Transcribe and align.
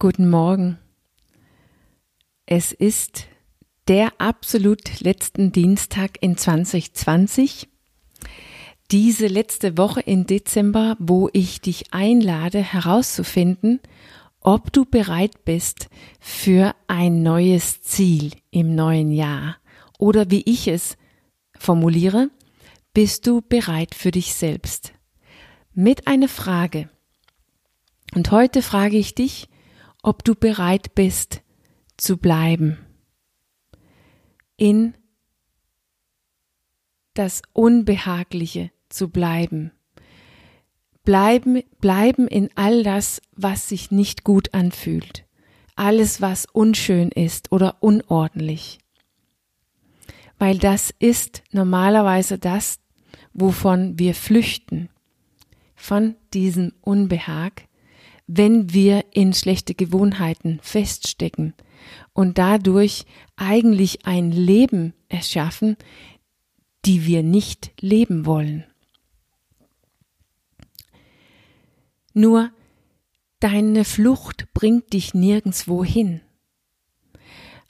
Guten 0.00 0.30
Morgen. 0.30 0.78
Es 2.46 2.70
ist 2.70 3.26
der 3.88 4.12
absolut 4.20 5.00
letzten 5.00 5.50
Dienstag 5.50 6.22
in 6.22 6.36
2020. 6.36 7.66
Diese 8.92 9.26
letzte 9.26 9.76
Woche 9.76 9.98
in 9.98 10.24
Dezember, 10.24 10.96
wo 11.00 11.28
ich 11.32 11.60
dich 11.62 11.92
einlade 11.92 12.62
herauszufinden, 12.62 13.80
ob 14.38 14.72
du 14.72 14.84
bereit 14.84 15.44
bist 15.44 15.88
für 16.20 16.76
ein 16.86 17.24
neues 17.24 17.82
Ziel 17.82 18.34
im 18.52 18.76
neuen 18.76 19.10
Jahr. 19.10 19.56
Oder 19.98 20.30
wie 20.30 20.44
ich 20.46 20.68
es 20.68 20.96
formuliere, 21.58 22.30
bist 22.94 23.26
du 23.26 23.40
bereit 23.40 23.96
für 23.96 24.12
dich 24.12 24.34
selbst? 24.34 24.92
Mit 25.74 26.06
einer 26.06 26.28
Frage. 26.28 26.88
Und 28.14 28.30
heute 28.30 28.62
frage 28.62 28.96
ich 28.96 29.16
dich, 29.16 29.48
ob 30.02 30.24
du 30.24 30.34
bereit 30.34 30.94
bist 30.94 31.42
zu 31.96 32.16
bleiben 32.16 32.78
in 34.58 34.94
das 37.14 37.40
Unbehagliche 37.54 38.70
zu 38.90 39.08
bleiben. 39.08 39.72
Bleiben, 41.04 41.62
bleiben 41.80 42.28
in 42.28 42.50
all 42.54 42.82
das, 42.82 43.22
was 43.34 43.68
sich 43.68 43.90
nicht 43.90 44.24
gut 44.24 44.52
anfühlt. 44.52 45.24
Alles, 45.74 46.20
was 46.20 46.44
unschön 46.44 47.10
ist 47.10 47.50
oder 47.50 47.76
unordentlich. 47.80 48.78
Weil 50.38 50.58
das 50.58 50.92
ist 50.98 51.42
normalerweise 51.50 52.38
das, 52.38 52.78
wovon 53.32 53.98
wir 53.98 54.14
flüchten. 54.14 54.90
Von 55.76 56.16
diesem 56.34 56.72
Unbehag, 56.80 57.67
wenn 58.28 58.72
wir 58.74 59.06
in 59.12 59.32
schlechte 59.32 59.74
Gewohnheiten 59.74 60.60
feststecken 60.62 61.54
und 62.12 62.36
dadurch 62.38 63.06
eigentlich 63.36 64.04
ein 64.06 64.30
Leben 64.30 64.92
erschaffen, 65.08 65.76
die 66.84 67.06
wir 67.06 67.22
nicht 67.22 67.72
leben 67.80 68.26
wollen. 68.26 68.64
Nur 72.12 72.52
deine 73.40 73.84
Flucht 73.84 74.52
bringt 74.52 74.92
dich 74.92 75.14
nirgendswo 75.14 75.82
hin. 75.82 76.20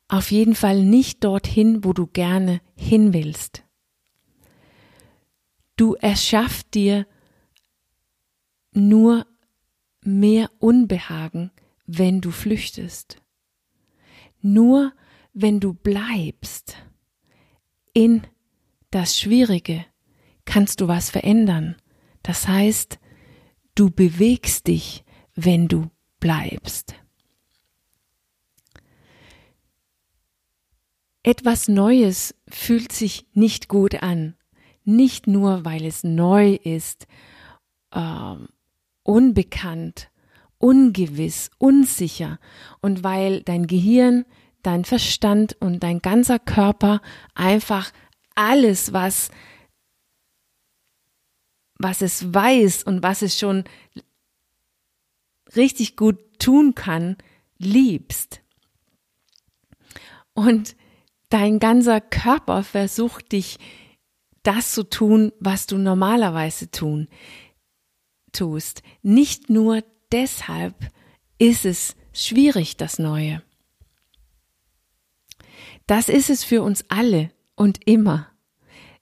Auf 0.08 0.32
jeden 0.32 0.54
Fall 0.54 0.82
nicht 0.82 1.22
dorthin, 1.22 1.84
wo 1.84 1.92
du 1.92 2.06
gerne 2.06 2.60
hin 2.74 3.12
willst. 3.12 3.62
Du 5.76 5.94
erschaffst 5.94 6.74
dir 6.74 7.06
nur 8.72 9.26
mehr 10.08 10.50
Unbehagen, 10.58 11.50
wenn 11.86 12.20
du 12.20 12.30
flüchtest. 12.30 13.22
Nur 14.40 14.92
wenn 15.32 15.60
du 15.60 15.74
bleibst 15.74 16.76
in 17.92 18.22
das 18.90 19.18
Schwierige, 19.18 19.84
kannst 20.44 20.80
du 20.80 20.88
was 20.88 21.10
verändern. 21.10 21.76
Das 22.22 22.48
heißt, 22.48 22.98
du 23.74 23.90
bewegst 23.90 24.66
dich, 24.66 25.04
wenn 25.34 25.68
du 25.68 25.90
bleibst. 26.20 26.94
Etwas 31.22 31.68
Neues 31.68 32.34
fühlt 32.48 32.92
sich 32.92 33.26
nicht 33.34 33.68
gut 33.68 34.02
an, 34.02 34.36
nicht 34.84 35.26
nur 35.26 35.64
weil 35.64 35.84
es 35.84 36.02
neu 36.02 36.54
ist, 36.54 37.06
äh, 37.90 38.36
unbekannt, 39.02 40.10
ungewiss, 40.58 41.50
unsicher 41.58 42.38
und 42.80 43.04
weil 43.04 43.42
dein 43.42 43.66
Gehirn, 43.66 44.24
dein 44.62 44.84
Verstand 44.84 45.56
und 45.60 45.82
dein 45.82 46.00
ganzer 46.00 46.38
Körper 46.38 47.00
einfach 47.34 47.92
alles, 48.34 48.92
was 48.92 49.30
was 51.80 52.02
es 52.02 52.34
weiß 52.34 52.82
und 52.82 53.04
was 53.04 53.22
es 53.22 53.38
schon 53.38 53.62
richtig 55.54 55.96
gut 55.96 56.18
tun 56.40 56.74
kann, 56.74 57.16
liebst. 57.58 58.40
Und 60.34 60.76
dein 61.28 61.60
ganzer 61.60 62.00
Körper 62.00 62.64
versucht 62.64 63.30
dich 63.30 63.58
das 64.42 64.72
zu 64.72 64.82
tun, 64.88 65.32
was 65.38 65.66
du 65.66 65.78
normalerweise 65.78 66.70
tun 66.70 67.08
tust. 68.38 68.82
Nicht 69.02 69.50
nur 69.50 69.82
deshalb 70.12 70.74
ist 71.38 71.64
es 71.64 71.96
schwierig, 72.12 72.76
das 72.76 72.98
Neue. 72.98 73.42
Das 75.86 76.08
ist 76.08 76.30
es 76.30 76.44
für 76.44 76.62
uns 76.62 76.84
alle 76.88 77.30
und 77.54 77.86
immer. 77.86 78.28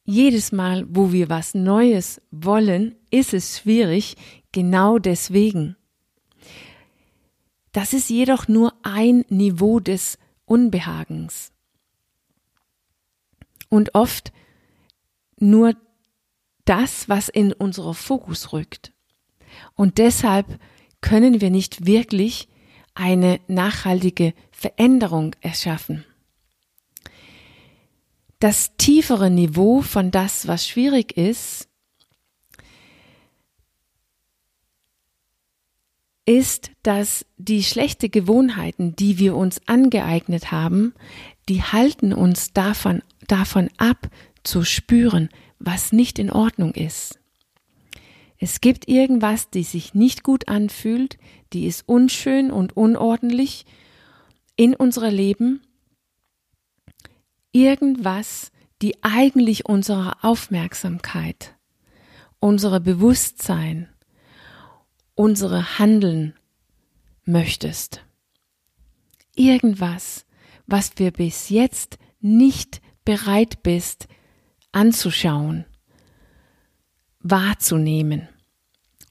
Jedes 0.04 0.52
Mal, 0.52 0.86
wo 0.88 1.12
wir 1.12 1.28
was 1.28 1.54
Neues 1.54 2.22
wollen, 2.30 2.94
ist 3.10 3.34
es 3.34 3.58
schwierig, 3.58 4.16
genau 4.52 4.98
deswegen. 4.98 5.76
Das 7.72 7.92
ist 7.92 8.08
jedoch 8.08 8.46
nur 8.48 8.72
ein 8.82 9.24
Niveau 9.28 9.80
des 9.80 10.18
Unbehagens. 10.44 11.52
Und 13.68 13.94
oft 13.94 14.32
nur 15.38 15.74
das, 16.64 17.08
was 17.08 17.28
in 17.28 17.52
unser 17.52 17.92
Fokus 17.94 18.52
rückt. 18.52 18.92
Und 19.74 19.98
deshalb 19.98 20.58
können 21.00 21.40
wir 21.40 21.50
nicht 21.50 21.86
wirklich 21.86 22.48
eine 22.94 23.40
nachhaltige 23.46 24.32
Veränderung 24.50 25.36
erschaffen. 25.40 26.04
Das 28.38 28.76
tiefere 28.76 29.30
Niveau 29.30 29.82
von 29.82 30.10
das, 30.10 30.46
was 30.46 30.68
schwierig 30.68 31.16
ist, 31.16 31.68
ist, 36.26 36.72
dass 36.82 37.24
die 37.38 37.62
schlechte 37.62 38.08
Gewohnheiten, 38.08 38.96
die 38.96 39.18
wir 39.18 39.36
uns 39.36 39.60
angeeignet 39.66 40.50
haben, 40.50 40.92
die 41.48 41.62
halten 41.62 42.12
uns 42.12 42.52
davon, 42.52 43.02
davon 43.28 43.70
ab 43.78 44.10
zu 44.42 44.64
spüren, 44.64 45.28
was 45.58 45.92
nicht 45.92 46.18
in 46.18 46.30
Ordnung 46.30 46.74
ist. 46.74 47.18
Es 48.38 48.60
gibt 48.60 48.88
irgendwas, 48.88 49.50
die 49.50 49.62
sich 49.62 49.94
nicht 49.94 50.22
gut 50.22 50.48
anfühlt, 50.48 51.18
die 51.52 51.66
ist 51.66 51.88
unschön 51.88 52.50
und 52.50 52.76
unordentlich 52.76 53.64
in 54.56 54.74
unser 54.74 55.10
Leben. 55.10 55.62
Irgendwas, 57.52 58.52
die 58.82 59.02
eigentlich 59.02 59.66
unsere 59.66 60.22
Aufmerksamkeit, 60.22 61.54
unsere 62.38 62.80
Bewusstsein, 62.80 63.88
unsere 65.14 65.78
Handeln 65.78 66.34
möchtest. 67.24 68.04
Irgendwas, 69.34 70.26
was 70.66 70.92
wir 70.96 71.10
bis 71.10 71.48
jetzt 71.48 71.98
nicht 72.20 72.82
bereit 73.04 73.62
bist 73.62 74.08
anzuschauen 74.72 75.64
wahrzunehmen. 77.30 78.28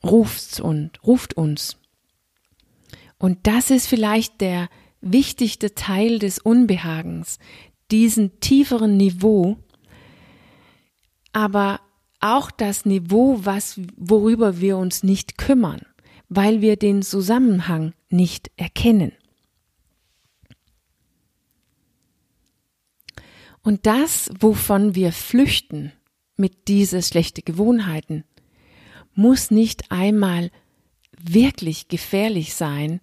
Ruft 0.04 0.60
und 0.60 1.04
ruft 1.06 1.36
uns. 1.36 1.78
Und 3.18 3.48
das 3.48 3.72
ist 3.72 3.88
vielleicht 3.88 4.42
der 4.42 4.70
wichtigste 5.02 5.74
Teil 5.76 6.20
des 6.20 6.40
Unbehagens, 6.40 7.40
diesen 7.92 8.40
tieferen 8.40 8.98
Niveau, 8.98 9.58
aber 11.32 11.80
auch 12.20 12.50
das 12.52 12.86
Niveau, 12.86 13.40
was, 13.44 13.80
worüber 13.98 14.60
wir 14.60 14.78
uns 14.78 15.04
nicht 15.04 15.38
kümmern, 15.38 15.82
weil 16.30 16.62
wir 16.62 16.76
den 16.76 17.04
Zusammenhang 17.04 17.94
nicht 18.10 18.52
erkennen. 18.58 19.12
Und 23.62 23.86
das, 23.86 24.30
wovon 24.40 24.94
wir 24.96 25.12
flüchten, 25.12 25.92
mit 26.38 26.68
diese 26.68 27.02
schlechte 27.02 27.42
Gewohnheiten 27.42 28.24
muss 29.16 29.50
nicht 29.50 29.92
einmal 29.92 30.52
wirklich 31.18 31.88
gefährlich 31.88 32.54
sein, 32.54 33.00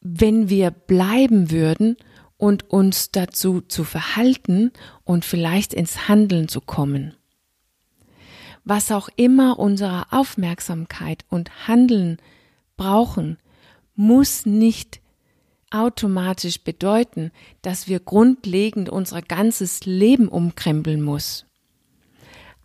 wenn 0.00 0.48
wir 0.48 0.70
bleiben 0.70 1.50
würden 1.50 1.96
und 2.36 2.70
uns 2.70 3.10
dazu 3.10 3.60
zu 3.60 3.84
verhalten 3.84 4.72
und 5.04 5.24
vielleicht 5.24 5.72
ins 5.74 6.08
Handeln 6.08 6.48
zu 6.48 6.60
kommen. 6.60 7.14
Was 8.64 8.92
auch 8.92 9.08
immer 9.16 9.58
unsere 9.58 10.12
Aufmerksamkeit 10.12 11.24
und 11.30 11.68
Handeln 11.68 12.18
brauchen, 12.76 13.38
muss 13.94 14.44
nicht 14.46 15.00
automatisch 15.70 16.62
bedeuten, 16.62 17.30
dass 17.62 17.88
wir 17.88 18.00
grundlegend 18.00 18.88
unser 18.88 19.22
ganzes 19.22 19.84
Leben 19.84 20.28
umkrempeln 20.28 21.02
muss 21.02 21.47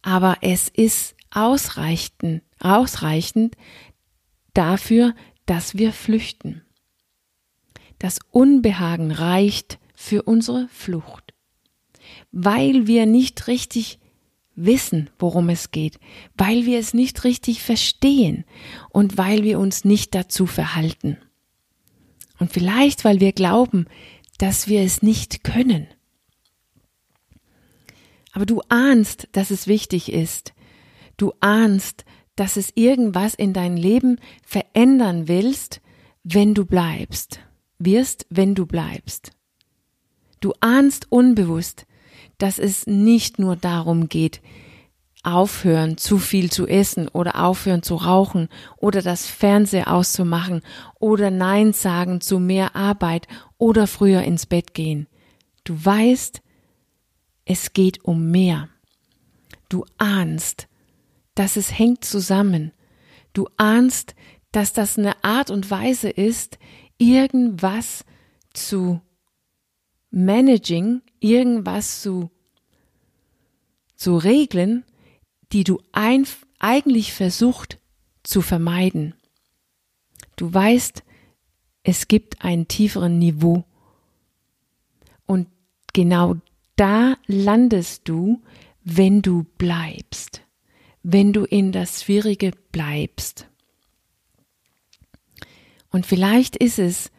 aber 0.03 0.37
es 0.41 0.69
ist 0.69 1.15
ausreichend, 1.31 2.43
ausreichend 2.59 3.55
dafür, 4.53 5.15
dass 5.47 5.75
wir 5.75 5.91
flüchten. 5.91 6.61
Das 7.97 8.19
Unbehagen 8.29 9.11
reicht 9.11 9.79
für 9.95 10.23
unsere 10.23 10.67
Flucht, 10.67 11.33
weil 12.31 12.85
wir 12.85 13.05
nicht 13.05 13.47
richtig 13.47 13.99
wissen, 14.55 15.09
worum 15.17 15.49
es 15.49 15.71
geht, 15.71 15.99
weil 16.37 16.65
wir 16.65 16.77
es 16.77 16.93
nicht 16.93 17.23
richtig 17.23 17.63
verstehen 17.63 18.45
und 18.89 19.17
weil 19.17 19.43
wir 19.43 19.57
uns 19.57 19.85
nicht 19.85 20.13
dazu 20.13 20.45
verhalten. 20.45 21.17
Und 22.39 22.51
vielleicht, 22.51 23.05
weil 23.05 23.19
wir 23.19 23.31
glauben, 23.31 23.87
dass 24.37 24.67
wir 24.67 24.81
es 24.81 25.01
nicht 25.01 25.43
können. 25.43 25.87
Aber 28.33 28.45
du 28.45 28.61
ahnst, 28.67 29.29
dass 29.31 29.51
es 29.51 29.67
wichtig 29.67 30.11
ist. 30.11 30.53
Du 31.17 31.31
ahnst, 31.39 32.03
dass 32.35 32.57
es 32.57 32.71
irgendwas 32.75 33.35
in 33.35 33.53
dein 33.53 33.77
Leben 33.77 34.19
verändern 34.43 35.27
willst, 35.27 35.81
wenn 36.23 36.53
du 36.53 36.65
bleibst, 36.65 37.39
wirst, 37.77 38.25
wenn 38.29 38.55
du 38.55 38.65
bleibst. 38.65 39.31
Du 40.41 40.53
ahnst 40.59 41.11
unbewusst, 41.11 41.85
dass 42.37 42.59
es 42.59 42.87
nicht 42.87 43.39
nur 43.39 43.55
darum 43.55 44.09
geht, 44.09 44.41
aufhören, 45.23 45.97
zu 45.97 46.17
viel 46.17 46.51
zu 46.51 46.67
essen 46.67 47.07
oder 47.07 47.43
aufhören 47.43 47.81
zu 47.81 47.95
rauchen 47.95 48.49
oder 48.77 49.01
das 49.01 49.25
Fernseher 49.25 49.93
auszumachen 49.93 50.61
oder 50.99 51.31
Nein 51.31 51.71
sagen 51.71 52.19
zu 52.19 52.39
mehr 52.39 52.75
Arbeit 52.75 53.27
oder 53.57 53.87
früher 53.87 54.23
ins 54.23 54.45
Bett 54.45 54.73
gehen. 54.73 55.07
Du 55.63 55.73
weißt, 55.83 56.41
es 57.45 57.73
geht 57.73 58.03
um 58.05 58.31
mehr. 58.31 58.69
Du 59.69 59.85
ahnst, 59.97 60.67
dass 61.35 61.55
es 61.55 61.77
hängt 61.77 62.05
zusammen. 62.05 62.71
Du 63.33 63.47
ahnst, 63.57 64.15
dass 64.51 64.73
das 64.73 64.97
eine 64.97 65.23
Art 65.23 65.49
und 65.49 65.71
Weise 65.71 66.09
ist, 66.09 66.59
irgendwas 66.97 68.05
zu 68.53 69.01
managing, 70.11 71.01
irgendwas 71.19 72.01
zu, 72.01 72.29
zu 73.95 74.17
regeln, 74.17 74.85
die 75.51 75.63
du 75.63 75.81
ein, 75.91 76.27
eigentlich 76.59 77.13
versucht 77.13 77.79
zu 78.21 78.41
vermeiden. 78.41 79.15
Du 80.35 80.53
weißt, 80.53 81.03
es 81.83 82.07
gibt 82.07 82.43
einen 82.43 82.67
tieferen 82.67 83.19
Niveau. 83.19 83.65
Und 85.25 85.47
genau 85.93 86.35
da 86.75 87.15
landest 87.27 88.07
du, 88.07 88.41
wenn 88.83 89.21
du 89.21 89.45
bleibst, 89.57 90.41
wenn 91.03 91.33
du 91.33 91.45
in 91.45 91.71
das 91.71 92.03
Schwierige 92.03 92.51
bleibst. 92.71 93.47
Und 95.89 96.05
vielleicht 96.05 96.55
ist 96.55 96.79
es 96.79 97.11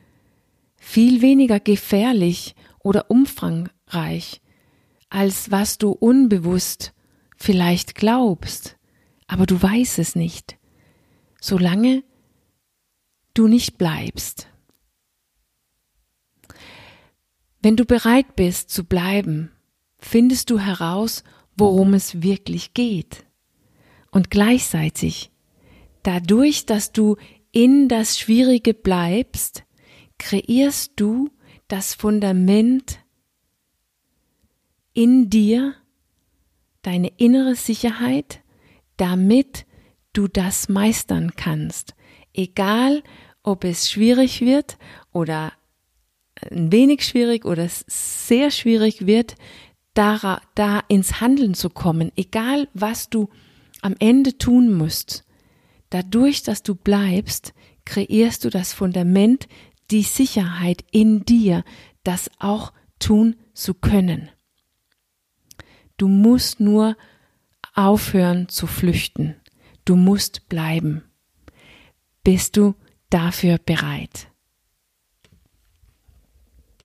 viel 0.77 1.23
weniger 1.23 1.61
gefährlich 1.61 2.55
oder 2.81 3.11
umfangreich, 3.11 4.41
als 5.09 5.51
was 5.51 5.79
du 5.79 5.93
unbewusst 5.93 6.93
vielleicht 7.37 7.95
glaubst, 7.95 8.77
aber 9.27 9.47
du 9.47 9.61
weißt 9.61 9.99
es 9.99 10.17
nicht, 10.17 10.59
solange 11.41 12.03
du 13.33 13.47
nicht 13.47 13.79
bleibst. 13.79 14.49
Wenn 17.65 17.77
du 17.77 17.87
bereit 17.87 18.37
bist 18.37 18.69
zu 18.69 18.85
bleiben, 18.85 19.51
findest 19.97 20.51
du 20.51 20.59
heraus, 20.59 21.25
worum 21.57 21.95
es 21.95 22.21
wirklich 22.21 22.75
geht. 22.75 23.25
Und 24.11 24.31
gleichzeitig, 24.31 25.31
dadurch, 26.03 26.67
dass 26.67 26.93
du 26.93 27.17
in 27.53 27.89
das 27.89 28.19
Schwierige 28.19 28.75
bleibst, 28.75 29.65
kreierst 30.19 30.93
du 30.97 31.31
das 31.67 31.95
Fundament 31.95 32.99
in 34.93 35.31
dir, 35.31 35.75
deine 36.83 37.09
innere 37.17 37.55
Sicherheit, 37.55 38.43
damit 38.99 39.65
du 40.13 40.29
das 40.29 40.69
meistern 40.69 41.33
kannst. 41.35 41.95
Egal, 42.35 43.03
ob 43.43 43.65
es 43.65 43.91
schwierig 43.91 44.43
wird 44.43 44.77
oder 45.13 45.55
ein 46.51 46.73
wenig 46.73 47.05
schwierig 47.05 47.45
oder 47.45 47.69
sehr 47.69 48.51
schwierig 48.51 49.07
wird, 49.07 49.35
da, 49.95 50.41
da 50.55 50.81
ins 50.89 51.21
Handeln 51.21 51.55
zu 51.55 51.71
kommen, 51.71 52.11
egal 52.17 52.69
was 52.75 53.09
du 53.11 53.29
am 53.81 53.95
Ende 53.99 54.39
tun 54.39 54.73
musst. 54.73 55.25
Dadurch, 55.91 56.43
dass 56.43 56.63
du 56.63 56.75
bleibst, 56.75 57.55
kreierst 57.85 58.45
du 58.45 58.51
das 58.51 58.73
Fundament, 58.73 59.47
die 59.91 60.03
Sicherheit 60.03 60.85
in 60.91 61.25
dir, 61.25 61.65
das 62.03 62.31
auch 62.39 62.73
tun 62.99 63.37
zu 63.53 63.75
können. 63.75 64.31
Du 65.97 66.09
musst 66.09 66.59
nur 66.61 66.97
aufhören 67.75 68.49
zu 68.49 68.67
flüchten. 68.67 69.37
Du 69.85 69.97
musst 69.97 70.49
bleiben. 70.49 71.05
Bist 72.25 72.57
du 72.57 72.75
dafür 73.11 73.59
bereit? 73.59 74.29